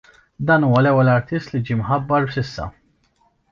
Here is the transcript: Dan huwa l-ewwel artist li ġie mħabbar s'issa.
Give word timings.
Dan 0.47 0.63
huwa 0.67 0.79
l-ewwel 0.85 1.11
artist 1.17 1.53
li 1.57 1.63
ġie 1.69 1.79
mħabbar 1.83 2.27
s'issa. 2.33 2.69